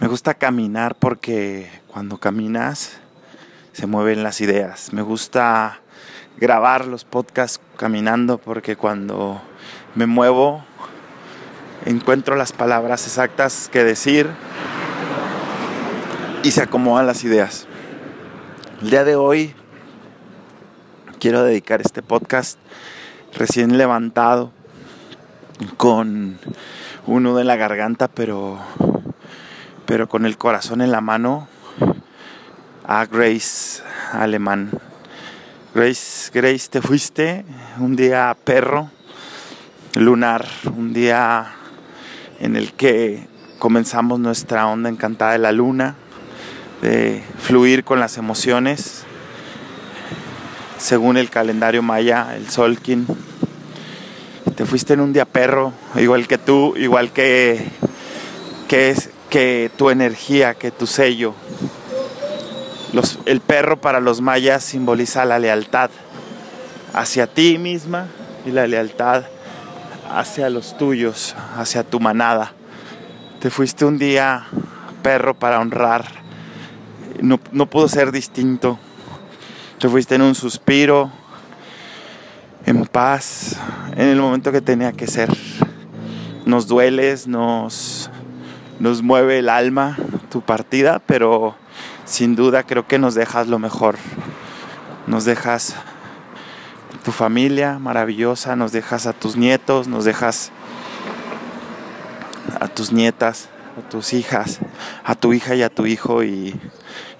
[0.00, 2.98] Me gusta caminar porque cuando caminas
[3.72, 4.92] se mueven las ideas.
[4.92, 5.80] Me gusta
[6.36, 9.40] grabar los podcasts caminando porque cuando
[9.94, 10.64] me muevo
[11.84, 14.28] encuentro las palabras exactas que decir
[16.42, 17.66] y se acomodan las ideas.
[18.82, 19.54] El día de hoy
[21.20, 22.58] quiero dedicar este podcast
[23.32, 24.50] recién levantado
[25.76, 26.38] con
[27.06, 28.58] un nudo en la garganta, pero,
[29.86, 31.48] pero con el corazón en la mano
[32.86, 34.70] a Grace Alemán.
[35.74, 37.44] Grace, Grace, te fuiste
[37.78, 38.90] un día perro,
[39.94, 41.52] lunar, un día
[42.40, 43.26] en el que
[43.58, 45.96] comenzamos nuestra onda encantada de la luna,
[46.82, 49.04] de fluir con las emociones,
[50.78, 53.06] según el calendario maya, el Solkin.
[54.54, 57.66] Te fuiste en un día perro, igual que tú, igual que,
[58.68, 61.34] que, es, que tu energía, que tu sello.
[63.26, 65.90] El perro para los mayas simboliza la lealtad
[66.92, 68.06] hacia ti misma
[68.46, 69.24] y la lealtad
[70.08, 72.52] hacia los tuyos, hacia tu manada.
[73.40, 74.46] Te fuiste un día
[75.02, 76.04] perro para honrar.
[77.20, 78.78] No, no pudo ser distinto.
[79.80, 81.10] Te fuiste en un suspiro,
[82.66, 83.56] en paz,
[83.96, 85.28] en el momento que tenía que ser.
[86.46, 88.12] Nos dueles, nos,
[88.78, 89.96] nos mueve el alma
[90.30, 91.56] tu partida, pero
[92.04, 93.96] sin duda creo que nos dejas lo mejor.
[95.06, 95.76] Nos dejas
[97.04, 100.50] tu familia maravillosa, nos dejas a tus nietos, nos dejas
[102.60, 104.60] a tus nietas, a tus hijas,
[105.04, 106.58] a tu hija y a tu hijo y,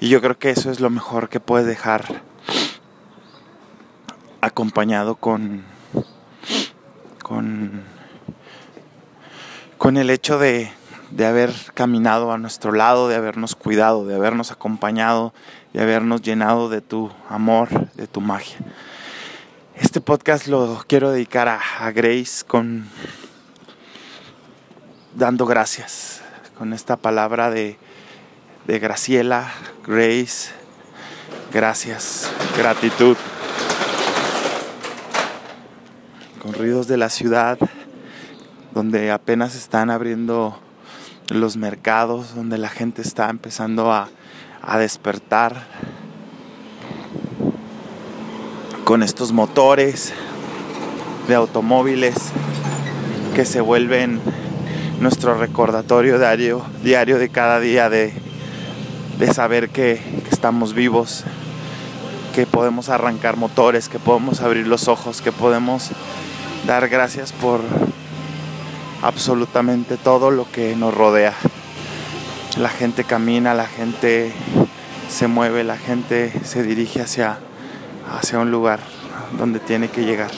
[0.00, 2.04] yo creo que eso es lo mejor que puedes dejar
[4.42, 5.64] acompañado con
[7.22, 7.82] con
[9.78, 10.70] con el hecho de,
[11.14, 15.32] de haber caminado a nuestro lado, de habernos cuidado, de habernos acompañado,
[15.72, 18.58] de habernos llenado de tu amor, de tu magia.
[19.76, 22.86] Este podcast lo quiero dedicar a, Grace con
[25.14, 26.20] dando gracias,
[26.58, 27.78] con esta palabra de
[28.66, 29.52] Graciela,
[29.86, 30.50] Grace,
[31.52, 33.16] gracias, gratitud.
[36.42, 37.56] Con ruidos de la ciudad,
[38.72, 40.58] donde apenas están abriendo
[41.28, 44.08] los mercados, donde la gente está empezando a,
[44.62, 45.66] a despertar
[48.84, 50.12] con estos motores
[51.26, 52.14] de automóviles
[53.34, 54.20] que se vuelven
[55.00, 58.12] nuestro recordatorio diario, diario de cada día de,
[59.18, 61.24] de saber que, que, estamos vivos,
[62.34, 65.90] que podemos arrancar motores, que podemos abrir los ojos, que podemos
[66.66, 67.60] dar gracias por
[69.04, 71.34] absolutamente todo lo que nos rodea.
[72.56, 74.32] La gente camina, la gente
[75.10, 77.38] se mueve, la gente se dirige hacia
[78.10, 78.80] hacia un lugar
[79.38, 80.30] donde tiene que llegar.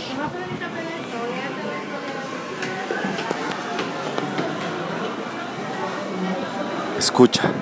[6.98, 7.52] Escucha.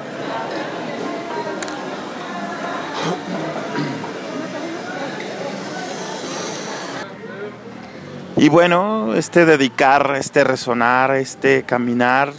[8.44, 12.30] Y bueno, este dedicar, este resonar, este caminar,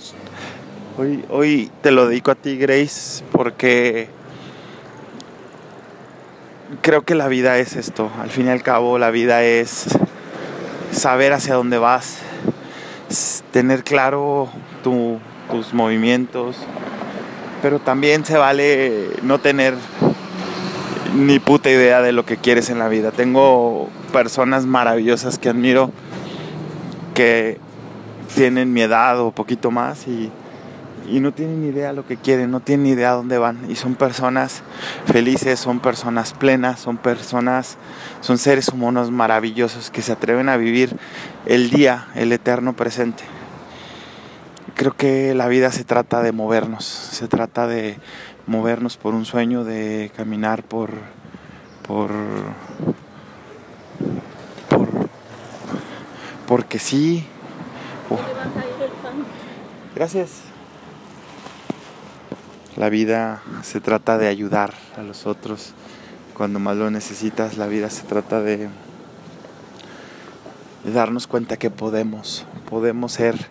[1.00, 4.08] hoy, hoy te lo dedico a ti, Grace, porque
[6.84, 8.12] creo que la vida es esto.
[8.22, 9.98] Al fin y al cabo, la vida es
[10.92, 12.20] saber hacia dónde vas,
[13.50, 14.48] tener claro
[14.84, 15.18] tu,
[15.50, 16.56] tus movimientos,
[17.64, 19.74] pero también se vale no tener
[21.16, 23.12] ni puta idea de lo que quieres en la vida.
[23.12, 25.92] Tengo personas maravillosas que admiro
[27.14, 27.58] que
[28.36, 30.30] tienen mi edad o poquito más y
[31.10, 33.70] y no tienen ni idea lo que quieren, no tienen ni idea dónde van.
[33.70, 34.62] Y son personas
[35.06, 37.78] felices, son personas plenas, son personas,
[38.22, 40.96] son seres humanos maravillosos que se atreven a vivir
[41.46, 43.24] el día, el eterno presente.
[44.74, 47.98] Creo que la vida se trata de movernos, se trata de
[48.48, 50.92] movernos por un sueño, de caminar por,
[51.88, 52.12] por,
[54.70, 55.10] por
[56.48, 57.26] porque sí.
[58.10, 58.20] Oh.
[59.96, 60.42] Gracias.
[62.76, 65.74] La vida se trata de ayudar a los otros
[66.36, 67.58] cuando más lo necesitas.
[67.58, 68.68] La vida se trata de,
[70.84, 73.48] de, darnos cuenta que podemos, podemos ser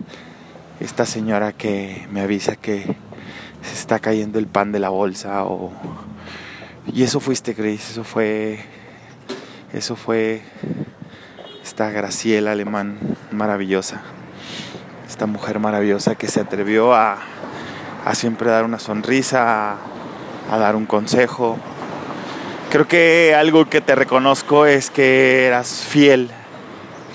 [0.81, 2.97] esta señora que me avisa que
[3.65, 5.73] se está cayendo el pan de la bolsa o
[6.93, 8.61] y eso fuiste Grace, eso fue
[9.73, 10.43] eso fue
[11.63, 12.99] esta Graciela alemán
[13.33, 14.03] maravillosa,
[15.09, 17.19] esta mujer maravillosa que se atrevió a
[18.05, 19.77] a siempre dar una sonrisa, a,
[20.51, 21.57] a dar un consejo.
[22.71, 26.31] Creo que algo que te reconozco es que eras fiel,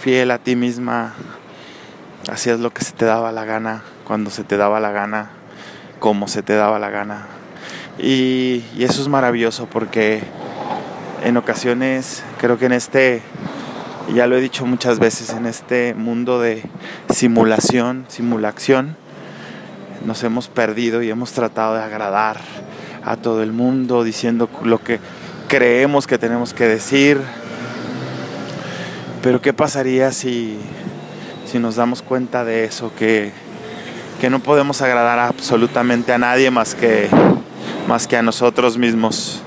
[0.02, 1.14] fiel a ti misma,
[2.30, 5.30] hacías lo que se te daba la gana, cuando se te daba la gana,
[6.00, 7.28] como se te daba la gana.
[7.98, 10.22] Y, eso es maravilloso porque
[11.24, 13.22] en ocasiones creo que en este,
[14.14, 16.64] ya lo he dicho muchas veces, en este mundo de
[17.14, 18.96] simulación, simulación,
[20.06, 22.38] nos hemos perdido y hemos tratado de agradar
[23.04, 25.00] a todo el mundo diciendo lo que
[25.50, 27.20] creemos que tenemos que decir.
[29.22, 30.58] Pero ¿qué pasaría si,
[31.46, 32.94] si nos damos cuenta de eso?
[32.98, 33.34] Que,
[34.20, 37.10] que no podemos agradar absolutamente a nadie más que
[37.88, 39.42] más que a nosotros mismos.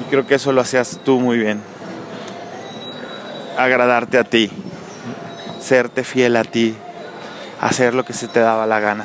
[0.00, 1.60] Y creo que eso lo hacías tú muy bien.
[3.56, 4.50] Agradarte a ti,
[5.60, 6.74] serte fiel a ti,
[7.60, 9.04] hacer lo que se te daba la gana,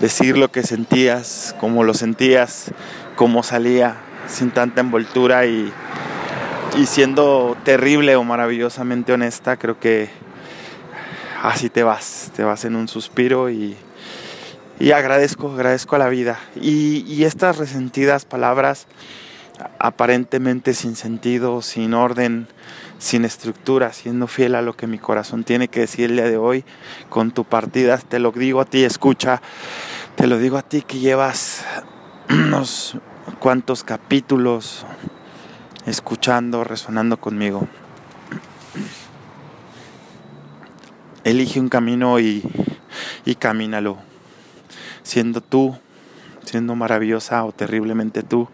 [0.00, 2.70] decir lo que sentías, cómo lo sentías,
[3.16, 3.96] cómo salía,
[4.26, 5.70] sin tanta envoltura y,
[6.78, 10.08] y siendo terrible o maravillosamente honesta, creo que
[11.42, 13.76] así te vas, te vas en un suspiro y
[14.80, 16.38] y agradezco, agradezco a la vida.
[16.54, 18.86] Y, estas resentidas palabras,
[19.78, 22.46] aparentemente sin sentido, sin orden,
[22.98, 26.36] sin estructura, siendo fiel a lo que mi corazón tiene que decir el día de
[26.36, 26.64] hoy,
[27.08, 29.42] con tu partida, te lo digo a ti, escucha,
[30.14, 31.64] te lo digo a ti que llevas
[32.30, 32.96] unos
[33.40, 34.86] cuantos capítulos
[35.86, 37.66] escuchando, resonando conmigo.
[41.28, 42.42] Elige un camino y,
[43.26, 43.98] y camínalo
[45.02, 45.76] siendo tú,
[46.42, 48.48] siendo maravillosa o terriblemente tú.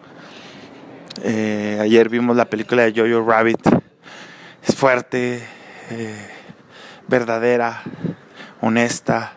[1.23, 3.61] Eh, ayer vimos la película de Jojo Rabbit.
[4.67, 5.47] Es fuerte,
[5.91, 6.29] eh,
[7.07, 7.85] verdadera,
[8.61, 9.35] honesta,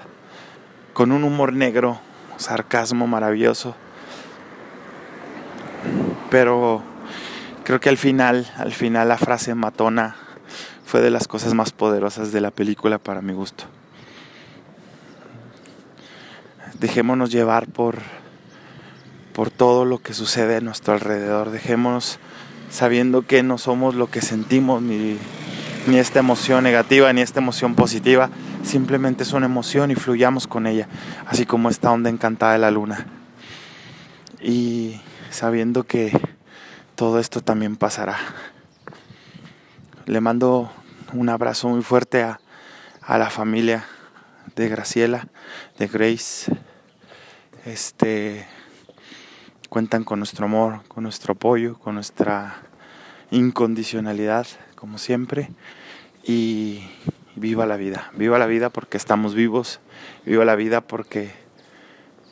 [0.94, 2.00] con un humor negro,
[2.38, 3.76] sarcasmo maravilloso.
[6.32, 6.82] Pero
[7.64, 10.27] creo que al final, al final la frase matona
[10.88, 13.66] fue de las cosas más poderosas de la película para mi gusto
[16.80, 17.98] dejémonos llevar por,
[19.34, 21.52] por todo lo que sucede a nuestro alrededor.
[21.52, 22.20] Dejémonos
[22.70, 25.18] sabiendo que no somos lo que sentimos, ni,
[25.88, 28.30] ni esta emoción negativa, ni esta emoción positiva.
[28.64, 30.88] Simplemente es una emoción y fluyamos con ella,
[31.26, 33.08] así como esta onda encantada de la luna.
[34.42, 35.00] Y
[35.30, 36.18] sabiendo que
[36.96, 38.18] todo esto también pasará.
[40.06, 40.72] Le mando
[41.14, 42.40] un abrazo muy fuerte a,
[43.02, 43.86] a la familia
[44.56, 45.28] de Graciela,
[45.78, 46.52] de Grace.
[47.66, 48.48] Este
[49.70, 52.56] cuentan con nuestro amor, con nuestro apoyo, con nuestra
[53.32, 55.50] incondicionalidad, como siempre.
[56.24, 56.90] Y
[57.36, 59.80] viva la vida, viva la vida porque estamos vivos,
[60.26, 61.32] viva la vida porque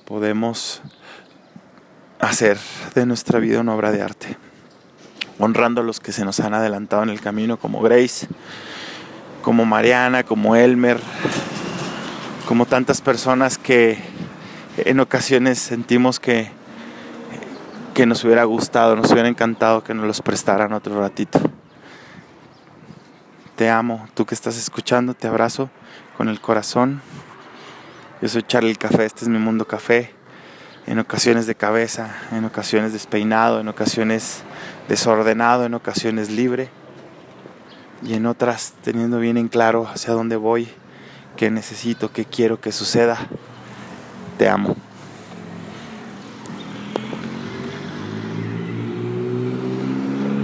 [0.05, 0.81] podemos
[2.19, 2.57] hacer
[2.93, 4.37] de nuestra vida una obra de arte,
[5.39, 8.27] honrando a los que se nos han adelantado en el camino, como Grace,
[9.41, 10.99] como Mariana, como Elmer,
[12.47, 13.99] como tantas personas que
[14.77, 16.49] en ocasiones sentimos que,
[17.93, 21.39] que nos hubiera gustado, nos hubiera encantado que nos los prestaran otro ratito.
[23.55, 25.69] Te amo, tú que estás escuchando, te abrazo
[26.17, 27.01] con el corazón.
[28.21, 30.14] Yo soy Charlie Café, este es mi mundo café.
[30.87, 34.43] En ocasiones de cabeza, en ocasiones despeinado, en ocasiones
[34.87, 36.69] desordenado, en ocasiones libre
[38.03, 40.69] y en otras teniendo bien en claro hacia dónde voy
[41.35, 43.17] qué necesito, qué quiero que suceda.
[44.37, 44.75] Te amo.